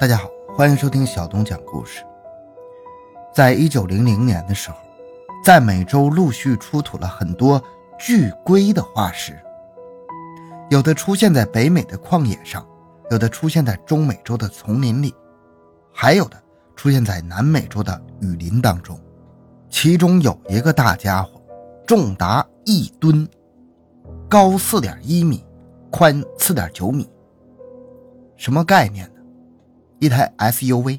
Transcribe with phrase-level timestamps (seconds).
[0.00, 2.02] 大家好，欢迎收听小东讲故事。
[3.34, 4.78] 在一九零零年的时候，
[5.44, 7.62] 在美洲陆续出土了很多
[7.98, 9.38] 巨龟的化石，
[10.70, 12.66] 有的出现在北美的旷野上，
[13.10, 15.14] 有的出现在中美洲的丛林里，
[15.92, 16.42] 还有的
[16.74, 18.98] 出现在南美洲的雨林当中。
[19.68, 21.42] 其中有一个大家伙，
[21.86, 23.28] 重达一吨，
[24.30, 25.44] 高四点一米，
[25.90, 27.06] 宽四点九米。
[28.38, 29.19] 什么概念呢？
[30.00, 30.98] 一台 SUV，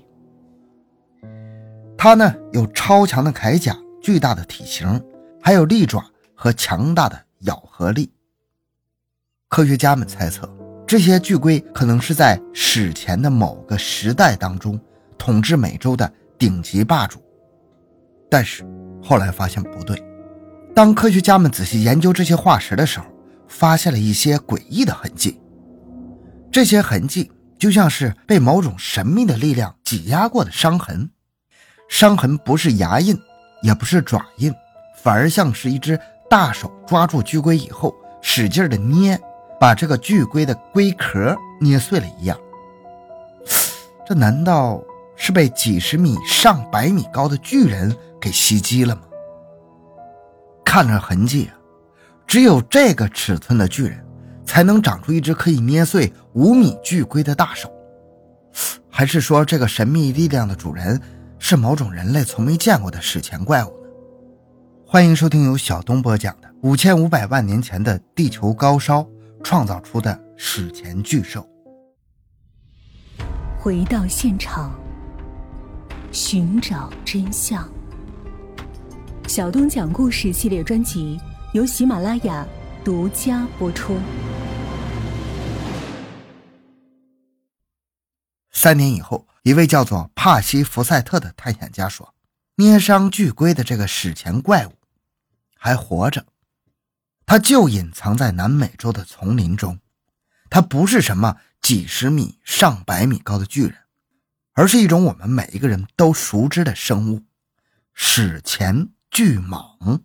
[1.97, 5.03] 它呢有超强的铠甲、巨大的体型，
[5.41, 6.05] 还有利爪
[6.35, 8.11] 和强大的咬合力。
[9.49, 10.47] 科学家们猜测，
[10.85, 14.79] 这些巨龟可能是在史前的某个时代当中
[15.17, 17.19] 统治美洲的顶级霸主。
[18.29, 18.63] 但是
[19.01, 19.99] 后来发现不对，
[20.75, 23.07] 当科学家们仔细研究这些化石的时候，
[23.47, 25.41] 发现了一些诡异的痕迹。
[26.51, 27.31] 这些痕迹。
[27.61, 31.11] 就像是被某种神秘的力量挤压过的伤痕，
[31.87, 33.15] 伤痕不是牙印，
[33.61, 34.51] 也不是爪印，
[35.03, 39.15] 反而像是一只大手抓住巨龟以后，使劲的捏，
[39.59, 42.35] 把这个巨龟的龟壳捏碎了一样。
[44.07, 44.81] 这难道
[45.15, 49.03] 是被几十米、上百米高的巨人给袭击了吗？
[50.65, 51.53] 看着痕迹啊，
[52.25, 54.03] 只有这个尺寸的巨人。
[54.43, 57.69] 才能长出一只可以捏碎五米巨龟的大手，
[58.89, 60.99] 还是说这个神秘力量的主人
[61.39, 63.89] 是某种人类从没见过的史前怪物呢？
[64.85, 69.05] 欢迎收听由小东播讲的五千五百万年前的地球高烧
[69.43, 71.45] 创造出的史前巨兽。
[73.59, 74.73] 回到现场，
[76.13, 77.67] 寻找真相。
[79.27, 81.19] 小东讲故事系列专辑
[81.53, 82.47] 由喜马拉雅
[82.85, 83.97] 独家播出。
[88.61, 92.13] 三年以后，一位叫做帕西福赛特的探险家说
[92.57, 94.73] ：“捏伤巨龟的这个史前怪物
[95.55, 96.27] 还活着，
[97.25, 99.79] 它就隐藏在南美洲的丛林中。
[100.51, 103.75] 它不是什么几十米、上百米高的巨人，
[104.53, 107.23] 而是一种我们每一个人都熟知的生物——
[107.95, 110.01] 史前巨蟒。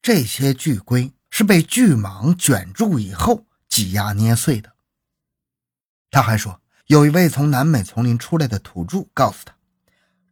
[0.00, 4.72] 这些巨龟是被巨蟒卷住以后挤压捏碎的。”
[6.10, 6.61] 他还说。
[6.92, 9.54] 有一位从南美丛林出来的土著告诉他，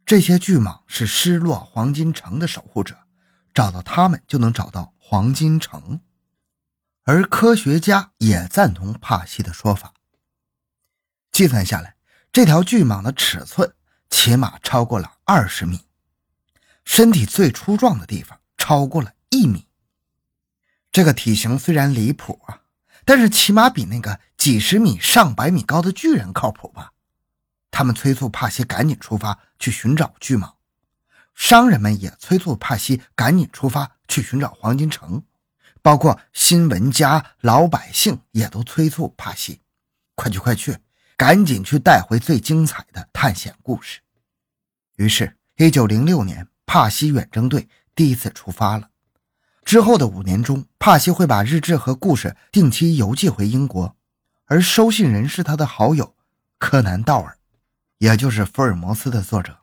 [0.05, 2.95] 这些巨蟒是失落黄金城的守护者，
[3.51, 6.01] 找到他们就能找到黄金城。
[7.03, 9.95] 而科学家也赞同帕西的说法。
[11.31, 11.95] 计算下来，
[12.31, 13.73] 这条巨蟒的尺寸
[14.11, 15.87] 起码超过了二十米，
[16.85, 19.65] 身体最粗壮的地方超过了一米。
[20.91, 22.59] 这个体型虽然离谱啊。
[23.03, 26.93] 但是起码比那个几十米、上百米高的巨人靠谱吧？
[27.69, 30.53] 他们催促帕西赶紧出发去寻找巨蟒，
[31.35, 35.21] 商人们也催促帕西赶紧出发去寻找黄金城，
[35.83, 39.61] 包括新闻家、老百姓也都催促帕西
[40.17, 40.75] ：“快去，快去，
[41.15, 43.99] 赶紧去带回最精彩的探险故事。”
[44.97, 48.89] 于是，一九零六年，帕西远征队第一次出发了。
[49.63, 53.95] 之后的五年中，帕西会把日志和故事定期邮寄回英国，
[54.51, 56.13] 而收信人是他的好友
[56.59, 57.37] 柯南道尔，
[57.99, 59.59] 也就是福尔摩斯的作者。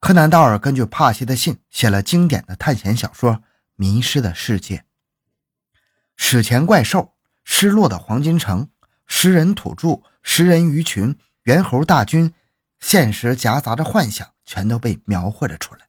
[0.00, 3.32] 柯南道尔根据帕西的信写了经典的探险小说
[3.76, 4.76] 《迷失的世界》。
[6.14, 8.68] 史前怪兽、失落的黄金城、
[9.06, 12.34] 食人土著、食人鱼群、猿猴大军，
[12.80, 15.88] 现实夹杂着幻想，全都被描绘了出来。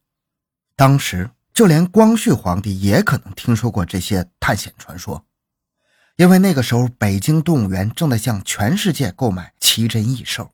[0.78, 1.30] 当时。
[1.54, 5.26] 就连光绪皇帝也可能听说过这些探险传说，
[6.22, 10.52] 因为那个时候北京动物园正在向全世界购买奇珍异兽，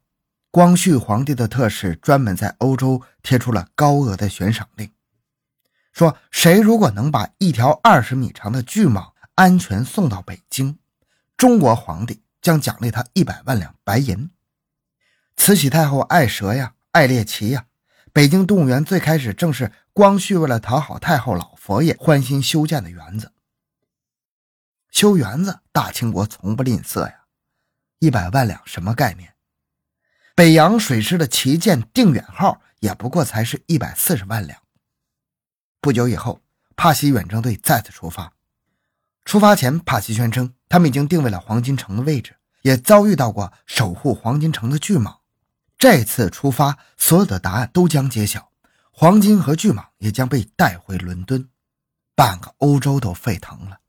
[0.49, 4.89] 光绪皇帝的特使专门在欧洲贴出了高额的悬赏令，
[5.91, 10.79] 说谁如果能把一条二十米长的巨蟒安全送到北京，
[11.35, 14.29] 中国皇帝将奖励他一百万两白银。
[15.35, 17.65] 慈禧太后爱蛇呀，爱猎奇呀。
[18.13, 23.33] 北京动物园最开始正是光绪为了讨好太后老佛爷欢心修建的园子。
[24.91, 27.25] 修园子，大清国从不吝啬呀，
[27.99, 29.35] 一百万两什么概念？
[30.35, 34.61] 北洋水师的旗舰定远号也不过才是一百四十万两。
[35.81, 36.41] 不久以后，
[36.75, 38.33] 帕西远征队再次出发。
[39.25, 45.17] 出发前，帕西宣称他们已经定位了黄金城的位置，也遭遇到过守护黄金城的巨蟒。
[45.77, 48.51] 这次出发，所有的答案都将揭晓，
[48.91, 51.49] 黄金和巨蟒也将被带回伦敦，
[52.15, 53.79] 半个欧洲都沸腾了。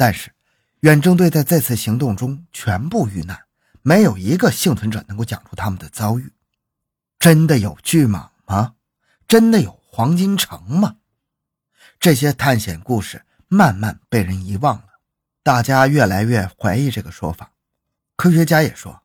[0.00, 0.32] 但是，
[0.80, 3.38] 远征队在这次行动中全部遇难，
[3.82, 6.32] 没有一个幸存者能够讲出他们的遭遇。
[7.18, 8.76] 真的有巨蟒吗？
[9.28, 10.96] 真的有黄金城吗？
[11.98, 14.84] 这些探险故事慢慢被人遗忘了，
[15.42, 17.50] 大家越来越怀疑这个说法。
[18.16, 19.02] 科学家也说，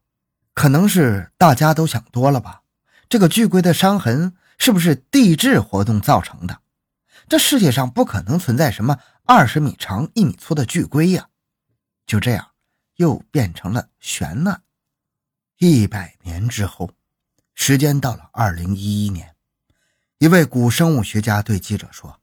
[0.54, 2.62] 可能是大家都想多了吧。
[3.10, 6.62] 这个巨龟的伤痕是不是地质活动造成的？
[7.28, 11.30] 这世界上不可能存在什么二十米长、一米粗的巨龟呀！
[12.06, 12.52] 就这样，
[12.98, 14.62] 又变成了悬案。
[15.58, 16.92] 一百年之后，
[17.56, 19.36] 时间到了二零一一年，
[20.20, 22.20] 一位古生物学家对记者说。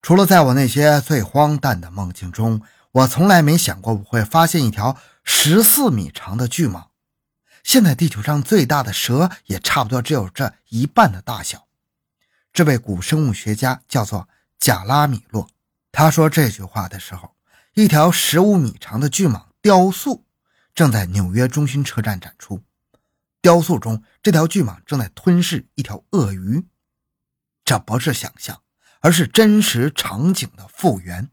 [0.00, 2.62] 除了在我那些最荒诞的梦境中，
[2.92, 6.90] 我从来没想过我会发现一条十四米长的巨蟒。
[7.64, 11.66] 现在地球上最大的蛇也差不多只有这一半的大小。
[12.52, 15.48] 这位古生物学家叫做贾拉米洛。
[15.92, 17.36] 他说这句话的时候，
[17.74, 20.26] 一条十五米长的巨蟒雕塑
[20.74, 22.62] 正在纽约中心车站展出。
[23.40, 26.66] 雕塑中，这条巨蟒正在吞噬一条鳄鱼。
[27.64, 28.62] 这不是想象。
[29.00, 31.30] 而是真实场景的复原。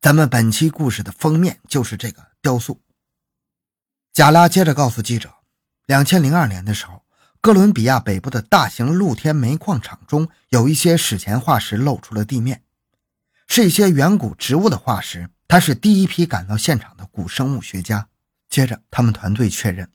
[0.00, 2.80] 咱们本期故事的封面就是这个雕塑。
[4.14, 5.34] 贾拉接着告诉记者，
[5.84, 7.03] 两千零二年的时候，
[7.44, 12.62] 哥伦比亚北部的大型露天煤矿场中有一些史前化石露出了地面，
[13.46, 15.28] 是一些远古植物的化石。
[15.46, 18.08] 他是第一批赶到现场的古生物学家。
[18.48, 19.90] 接着，他们团队确认，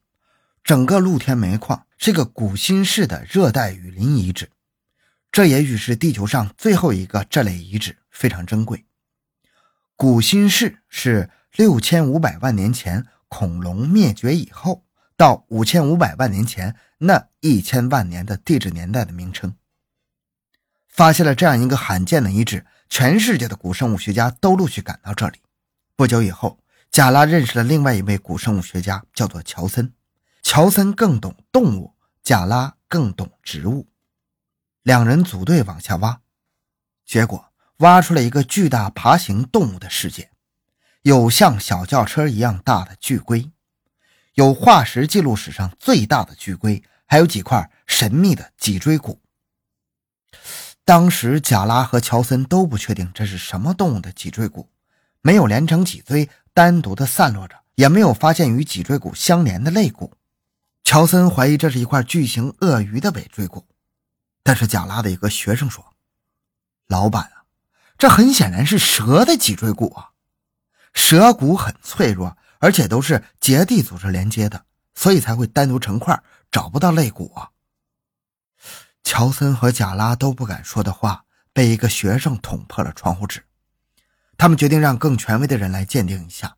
[0.64, 4.52] 整个露天煤矿是个古新世的热带雨林遗址。
[5.32, 8.86] 这也许是地球上最后一个这类遗址，非常珍贵。
[9.96, 14.84] 古新世是六千五百万年前恐龙灭绝以后
[15.18, 19.56] 到五千五百万年前那一千万年的地质年代的名称。
[20.88, 25.42] 发现了这样一个罕见的遗址，全世界的古生物学家都陆续赶到这里。
[25.96, 26.60] 不久以后，
[26.92, 29.94] 贾拉认识了另外一位古生物学家，叫做乔森。
[30.42, 33.88] 乔森更懂动物，贾拉更懂植物。
[34.84, 36.22] 两人组队往下挖，
[37.06, 40.32] 结果挖出了一个巨大爬行动物的世界，
[41.04, 43.52] 有像小轿车一样大的巨龟，
[44.40, 49.20] 有化石记录史上最大的巨龟，还有几块神秘的脊椎骨。
[50.86, 54.70] 当时贾拉和乔森都不确定这是什么动物的脊椎骨，
[55.20, 60.14] 没有连成脊椎，单独的散落着，也没有发现与脊椎骨相连的肋骨。
[60.86, 63.68] 乔森怀疑这是一块巨型鳄鱼的尾椎骨。
[64.42, 65.84] 但是贾拉的一个学生说
[66.88, 67.44] ：“老板啊，
[67.98, 70.12] 这很显然是蛇的脊椎骨啊，
[70.94, 76.22] 蛇骨很脆弱，而且都是结缔组织连接的，所以才会单独成块，
[76.52, 77.50] 找不到肋骨啊。”
[79.04, 83.44] 乔森和贾拉都不敢说的话，被一个学生捅破了窗户纸。
[84.38, 86.56] 他们决定让更权威的人来鉴定一下。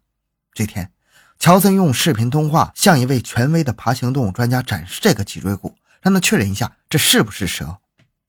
[0.54, 0.92] 这天，
[1.40, 7.80] 乔森用视频通话向一位权威的爬行动物专家展示这个脊椎骨，让他确认一下这是不是蛇。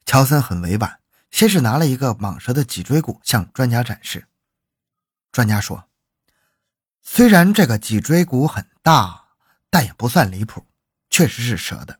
[0.06, 4.26] 乔森很委婉，先是拿了一个蟒蛇的脊椎骨向专家展示。
[5.32, 5.84] 专家说
[7.02, 9.24] ：“虽然这个脊椎骨很大，
[9.68, 10.64] 但也不算离谱，
[11.10, 11.98] 确实是蛇的。”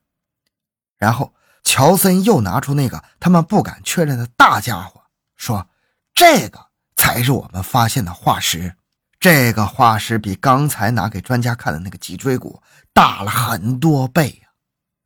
[0.97, 1.35] 然后
[1.65, 5.03] 乔森又拿出那个他们不敢确认的大家伙，
[5.37, 5.69] 说
[6.15, 8.77] ：“这个才是我们发现的化石。
[9.19, 14.49] 这个化石比刚才拿给专家看的那个脊椎骨大了很多倍呀！”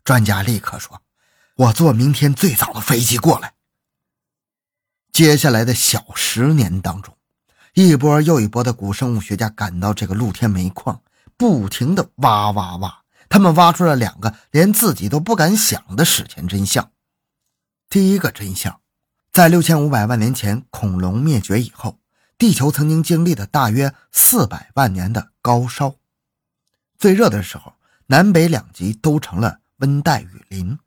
[0.05, 1.03] 专家立刻说。
[1.57, 3.55] 我坐明天最早的飞机过来。
[5.11, 7.16] 接下来的小十年当中，
[7.79, 11.03] 一波又一波的古生物学家赶到这个露天煤矿，
[11.37, 13.03] 不停的挖挖挖。
[13.29, 16.91] 他们挖出了两个连自己都不敢想的史前真相。
[17.91, 18.81] 第一个真相，
[19.31, 21.99] 在六千五百万年前恐龙灭绝以后，
[22.39, 25.97] 地球曾经经历了大约四百万年的高烧。
[26.97, 27.75] 最热的时候，
[28.07, 30.79] 南北两极都成了温带雨林。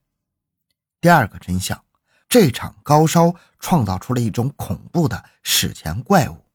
[1.00, 1.80] 第二个真相，
[2.28, 6.38] 这场高烧创造出了一种恐怖的史前怪物——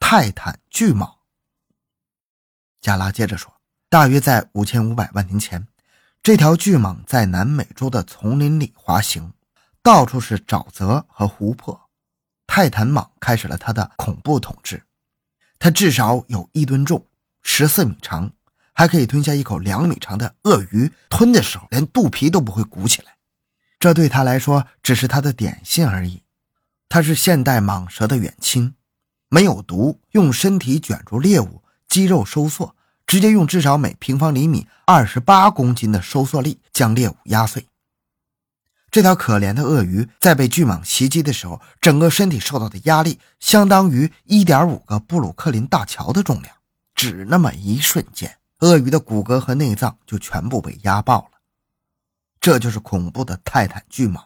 [0.00, 1.18] 泰坦巨蟒。
[2.80, 3.54] 加拉接着说，
[3.88, 5.68] 大约在五千五百万年前，
[6.20, 9.32] 这条巨蟒在南美洲的丛林里滑行，
[9.82, 11.88] 到处是沼泽和湖泊。
[12.48, 14.82] 泰坦蟒开始了它的恐怖统治。
[15.60, 17.06] 它至少有一吨重，
[17.42, 18.32] 十四米长，
[18.72, 23.16] 还可以吞下一口两米长的鳄鱼，吞的时候连肚皮都不会鼓起来。
[23.78, 26.24] 这对他来说只是他的点心而已。
[26.88, 28.74] 它是现代蟒蛇的远亲，
[29.32, 32.74] 没有毒，用身体卷住猎物，肌肉收缩，
[33.06, 37.68] 直接用至少每平方厘米二十八公斤的收缩力将猎物压碎。
[38.90, 46.56] 这条可怜的鳄鱼在被巨蟒袭击的时候，整个身体受到的压力相当于一点五个布鲁克林大桥的重量，
[46.96, 51.38] 只那么一瞬间，鳄鱼的骨骼和内脏就全部被压爆了。
[52.40, 54.24] 这就是恐怖的泰坦巨蟒，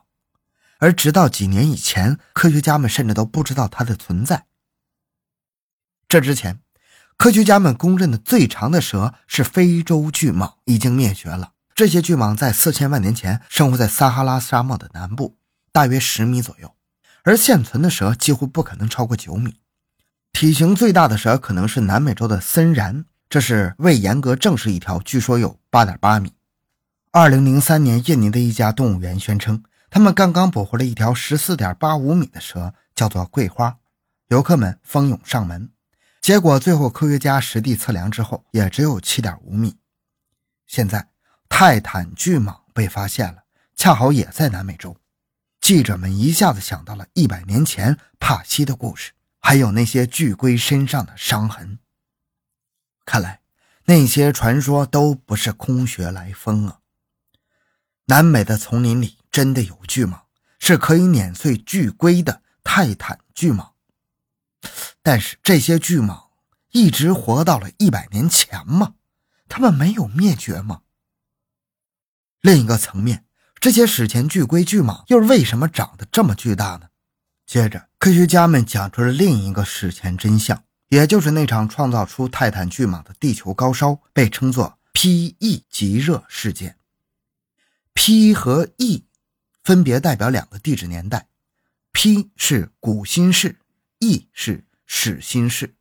[0.78, 4.46] 而直到几年以前，科学家们甚至都不知道它的存在。
[6.14, 6.60] 这之前，
[7.16, 11.54] 科学家们公认的最长的蛇是非洲巨蟒，已经灭绝了。
[11.74, 15.36] 这些巨蟒在四千万年前生活在撒哈拉沙漠的南部，
[15.72, 16.72] 大约十米左右，
[17.24, 19.56] 而现存的蛇几乎不可能超过九米。
[20.32, 26.34] 体型最大的蛇可能是南美洲的森蚺，这是未严格证实一条，据说有八点八米。
[27.10, 33.78] 二零零三年，印尼的一家动物园宣称，他们刚刚捕获了一条十四点八五米的蛇，叫做桂花。
[34.28, 35.70] 游客们蜂拥上门，
[36.24, 39.76] 结果最后科学家实地测量之后，也只有七点五米。
[40.66, 41.10] 现在，
[41.50, 43.44] 泰坦巨蟒被发现了，
[43.76, 44.96] 恰好也在南美洲。
[45.60, 51.78] 记者们一下子想到了一百年前帕西的故事，还有那些巨龟身上的伤痕。
[53.04, 53.42] 看来，
[53.84, 56.78] 那些传说都不是空穴来风啊。
[58.06, 60.20] 南美的丛林里真的有巨蟒，
[60.58, 63.73] 是可以碾碎巨龟的泰坦巨蟒。
[65.02, 66.28] 但是这些巨蟒
[66.70, 68.94] 一直活到了一百年前吗？
[69.48, 70.80] 它们没有灭绝吗？
[72.40, 73.24] 另一个层面，
[73.60, 76.88] 这些史前巨龟巨蟒又是为什么长得这么巨大呢？
[77.46, 85.64] 接着，科学家们讲出了另一个史前真相，也就是那场创造出泰坦巨蟒的地球高烧，被称作 P.E.
[85.68, 86.78] 极热事件。
[87.92, 89.04] P 和 E
[89.62, 91.28] 分别代表两个地质年代
[91.92, 93.58] ，P 是古新世
[94.00, 95.74] ，E 是始新世。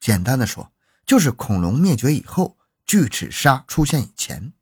[0.00, 0.72] 简单的说，
[1.04, 4.52] 就是恐龙灭绝以后，巨齿鲨出现以前。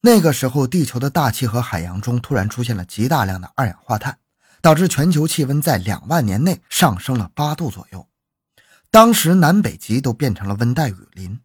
[0.00, 4.18] 那个时候，地球的大气和海洋中突然出现了极大量的二氧化碳，
[4.60, 8.06] 导致全球气温在两万年内上升了八度左右。
[8.90, 11.40] 当时南北极都变成了温带雨林，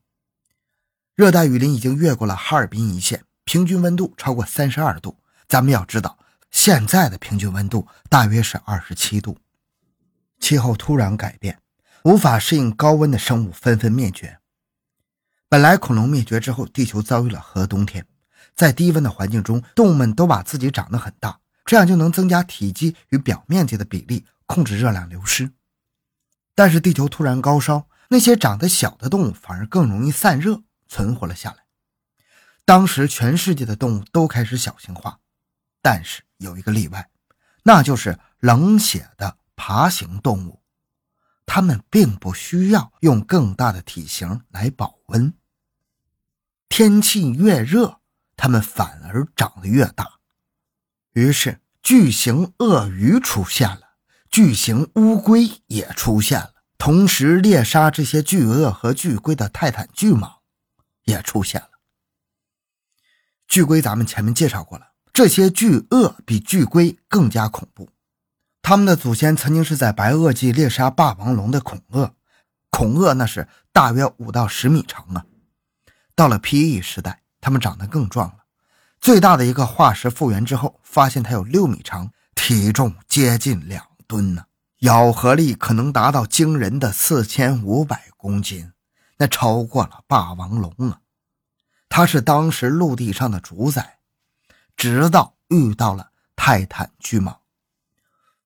[1.16, 3.24] 热带雨林已经越过了哈尔滨一线。
[3.46, 5.18] 平均温度超过三十二度，
[5.48, 6.20] 咱们要知道，
[6.52, 9.36] 现在的平均温度大约是二十七度。
[10.40, 11.60] 气候突然改变，
[12.04, 14.40] 无法适应高温的生物纷纷灭绝。
[15.48, 18.06] 本来恐龙灭绝之后，地球遭遇了核冬天，
[18.56, 25.52] 在低温的环境中，动物们都把自己长得很大，这样就能增加体积与表面积的比例，控制热量流失。
[26.56, 31.58] 但是地球突然高烧，那些长得小的动物反而更容易散热，存活了下来。
[32.66, 35.20] 当时全世界的动物都开始小型化，
[35.82, 37.10] 但是有一个例外，
[37.64, 40.62] 那就是冷血的爬行动物，
[41.46, 45.34] 它们并不需要用更大的体型来保温。
[46.70, 48.00] 天气越热，
[48.38, 50.20] 它们反而长得越大。
[51.12, 53.82] 于是巨型鳄鱼出现了，
[54.30, 60.38] 巨型乌龟也出现了，同时猎杀这些巨鳄和巨龟的泰坦巨蟒
[61.04, 61.70] 也出现了。
[63.46, 64.94] 巨龟，咱们前面介绍过了。
[65.12, 67.90] 这些巨鳄比巨龟更加恐怖。
[68.70, 72.14] 他们的祖先曾经是在白垩纪猎杀霸王龙的恐鳄，
[72.70, 75.26] 恐鳄那是大约五到十米长啊。
[76.14, 76.80] 到了 P.E.
[76.80, 78.36] 时代，它们长得更壮了。
[79.02, 84.44] 最大的一个化石复原之后，发现它有六米长，体重接近两吨呢，
[84.82, 88.72] 咬合力可能达到惊人的四千五百公斤，
[89.18, 91.00] 那超过了霸王龙啊。
[91.90, 93.98] 它是当时陆地上的主宰，
[94.78, 97.39] 直到遇到了泰坦巨蟒。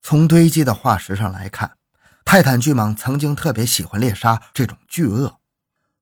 [0.05, 1.77] 从堆积的化石上来看，
[2.25, 5.37] 泰坦巨蟒曾经特别喜欢猎杀这种巨鳄，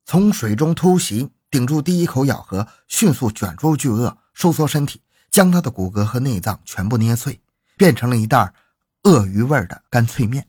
[0.05, 7.39] 从水中突袭，顶住第一口咬合，迅速卷住巨鳄，收缩身体，将它的骨骼和内脏全部捏碎，
[7.77, 8.51] 变成了一袋
[9.03, 10.47] 鳄鱼味的干脆面。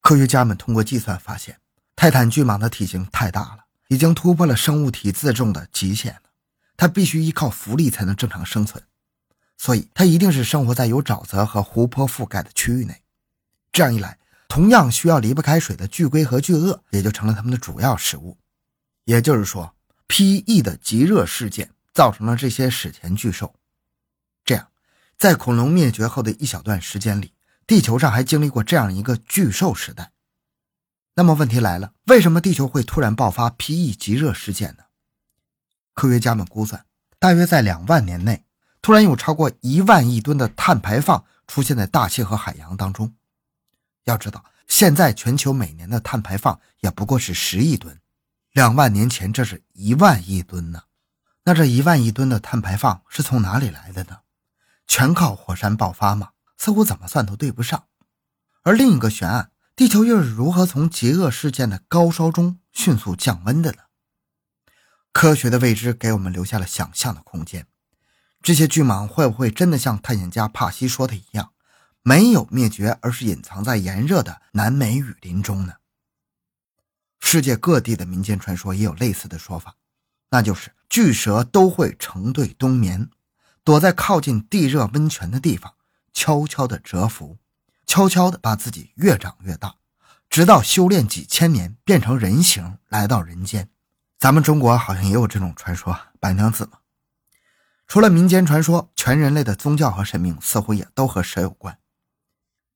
[0.00, 1.58] 科学家们通过计算发现，
[1.96, 3.64] 泰坦巨蟒的体型太大了。
[3.88, 6.20] 已经突破了生物体自重的极限了，
[6.76, 8.84] 它必须依靠浮力才能正常生存，
[9.58, 13.02] 所以它一定是生活在有沼泽和湖泊覆盖的区域内。
[13.72, 18.38] 这样一来，同样需要离不开水的巨龟和巨鳄也就成了它们的主要食物。
[19.04, 19.74] 也就是说
[20.06, 20.62] ，P.E.
[20.62, 23.54] 的极热事件造成了这些史前巨兽。
[24.44, 24.68] 这样，
[25.18, 27.32] 在恐龙灭绝后的一小段时间里，
[27.66, 30.12] 地球上还经历过这样一个巨兽时代。
[31.14, 33.92] 那么问题来了，为什么地球会突然爆发 P.E.
[33.92, 34.84] 极热事件呢？
[35.94, 36.86] 科学家们估算，
[37.18, 38.44] 大约在两万年内，
[38.80, 43.14] 突然有超过一万亿吨的碳排放出现在大气和海洋当中。
[44.04, 48.00] 要知道，现在全球每年的碳排放也不过是十亿吨，
[48.52, 50.82] 两万年前这是一万亿吨呢。
[51.44, 54.18] 那这一万亿吨的碳排放是从哪里来的呢？
[54.86, 56.30] 全靠火山爆发吗？
[56.56, 57.84] 似乎怎么算都对不上。
[58.62, 59.50] 而另一个悬案。
[59.76, 63.82] 地球又是如何从极恶事件的高烧中迅速降温的呢？
[65.12, 67.64] 科学的未知给我们留下了想象的空间。
[68.42, 71.52] 这些巨蟒会不会真的像探险家帕西说的一样，
[72.02, 75.74] 没有灭绝，而是隐藏在炎热的南美雨林中呢？
[77.20, 79.74] 世界各地的民间传说也有类似的说法，
[80.30, 83.10] 那就是巨蛇都会成对冬眠，
[83.64, 85.74] 躲在靠近地热温泉的地方，
[86.14, 87.36] 悄悄地蛰伏，
[87.86, 89.74] 悄悄地把自己越长越大，
[90.30, 93.68] 直到修炼几千年变成人形来到人间。
[94.18, 96.78] 咱们中国好像也有这种传说，白娘子嘛。
[97.88, 101.78] 除了民间传说，全人类的宗教和神明似乎也都和蛇有关。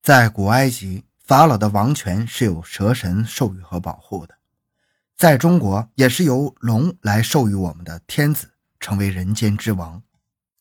[0.03, 4.37] 在古埃及，法老的王权是由蛇神授予和保护的；
[5.15, 10.01] 在中国，也是由龙来授予我们的天子，成为人间之王；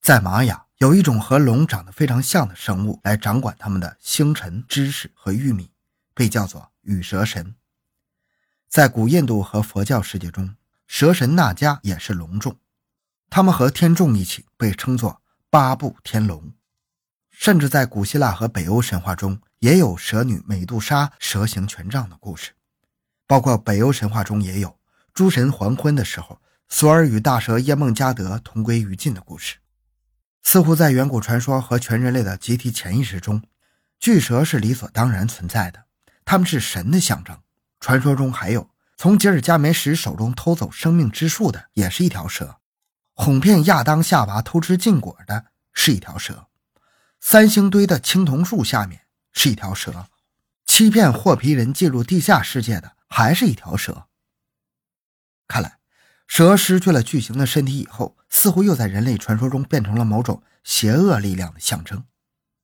[0.02, 5.72] 在玛雅，有一种和龙长得非常像的生物来掌管他们的星辰、知识和玉米，
[6.14, 7.56] 被叫做羽蛇神。
[8.68, 12.58] 在古印度和佛教世界中，蛇神那迦也是龙种。
[13.34, 16.52] 他们和天众一起被称作八部天龙，
[17.30, 22.52] 甚至在古希腊和北欧神话中也有蛇女美杜莎蛇形权杖的故事，
[23.26, 24.78] 包括北欧神话中也有
[25.14, 29.56] 诸神黄昏的时候，索尔与大蛇耶梦加德同归于尽的故事。
[30.44, 33.42] 似乎在远古传说和全人类的集体潜意识中，
[33.98, 35.86] 巨蛇是理所当然存在的，
[36.26, 37.40] 他们是神的象征。
[37.80, 42.58] 传说中还有从吉尔加美什手中偷走生命之树的，也是一条蛇。
[43.14, 46.48] 哄骗亚当夏娃偷吃禁果的是一条蛇，
[47.20, 50.08] 三星堆的青铜树下面是一条蛇，
[50.66, 54.08] 欺骗霍皮人进入地下世界的还是一条蛇。
[55.48, 55.80] 看来，
[56.28, 62.06] 蛇失去了巨型的身体以后，似乎又在人类传说中变成了某种邪恶力量的象征。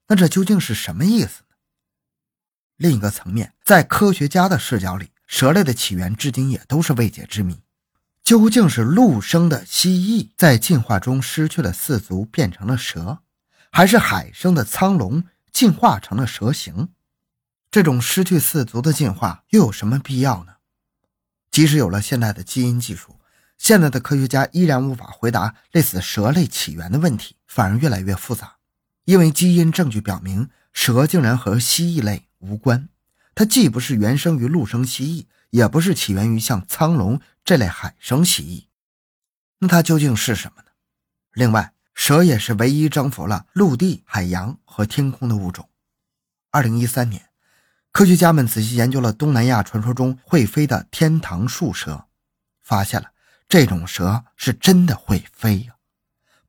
[0.08, 1.56] 那这究竟是什么意思呢？
[2.78, 7.62] 另一个层面，在科学家的视角里，蛇类的起源至今也都是未解之谜。
[8.28, 13.20] 究竟是陆生的蜥蜴在进化中失去了四足变成了蛇，
[13.72, 16.90] 还是海生的苍龙进化成了蛇形？
[17.72, 20.56] 这种失去四足的进化又有什么必要呢？
[21.50, 23.16] 即使有了现代的基因技术，
[23.58, 28.58] 现在的科学家依然无法回答类似蛇类起源的问题，反而越来越复杂。
[29.06, 32.90] 因为基因证据表明，蛇竟然和蜥蜴类无关，
[33.34, 35.28] 它既不是原生于陆生蜥蜴。
[35.50, 38.66] 也不是起源于像苍龙这类海生蜥蜴，
[39.60, 40.72] 那它究竟是什么呢？
[41.34, 45.70] 另外，蛇也是唯一征服了陆地、海洋和天空的物种。
[46.52, 47.30] 二零一三年，
[47.92, 52.06] 科学家们仔细研究了东南亚传说中会飞的天堂树蛇，
[52.62, 53.12] 发现了
[53.48, 55.76] 这种蛇是真的会飞呀，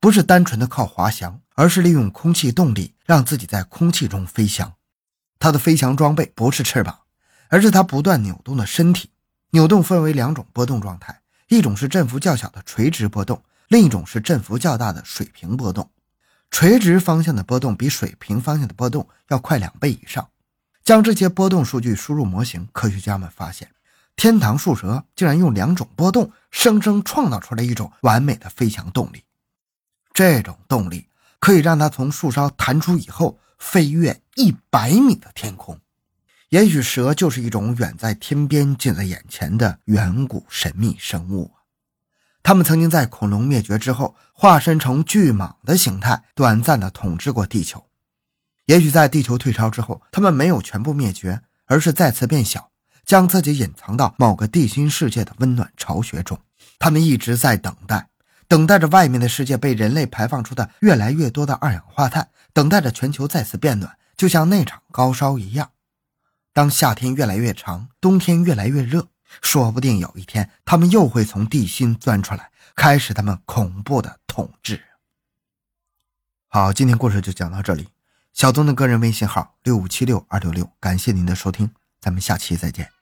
[0.00, 4.74] 不是单纯的靠滑翔，而是利用空气动力让自己在空气中飞翔。
[5.38, 7.00] 它的飞翔装备不是翅膀。
[7.48, 9.11] 而是它不断扭动的身体，
[9.50, 15.90] 扭动分为两种波动状态，一种是振幅较小的垂直波动，另一种是振幅较大的水平波动。
[16.50, 20.26] 垂直方向的波动比水平方向的波动要快两倍以上。
[20.82, 23.68] 将这些波动数据输入模型，科学家们发现，
[24.16, 29.22] 天堂树蛇竟然用两种波动生生创造出来一种完美的飞翔动力。
[30.14, 31.06] 这种动力
[31.38, 35.78] 可以让它从树梢弹出以后，飞越一百米的天空。
[36.50, 41.61] 也许蛇就是一种远在天边、近在眼前的远古神秘生物啊！
[42.42, 47.84] 它们曾经在恐龙灭绝之后，化身成巨蟒的形态，短暂的统治过地球。
[48.64, 52.70] 也许在地球退潮之后，它们没有全部灭绝，而是再次变小，
[53.04, 56.40] 将自己隐藏到某个地心世界的温暖巢穴中。
[56.78, 58.08] 它们一直在等待，
[58.46, 65.70] 等待着外面的世界被人类排放出的越来越多的二氧化碳，等待着全球再次变暖，就像那场高烧一样。
[66.59, 69.07] 当夏天越来越长，冬天越来越热，
[69.40, 74.83] 说不定有一天他们又会从地心钻出来，开始他们恐怖的统治。
[76.49, 77.87] 好，今天故事就讲到这里。
[78.33, 82.97] 小东的个人微信号六五七六二六六，感谢您的收听，咱们下期再见。